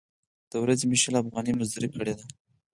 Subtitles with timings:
[0.51, 2.25] د ورځې مې شل افغانۍ مزدورۍ کړې ده.